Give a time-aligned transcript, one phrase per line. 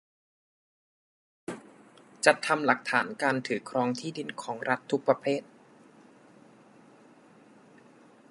[2.25, 5.41] จัดทำหลักฐานการถือครองที่ดินของรัฐทุกประเภท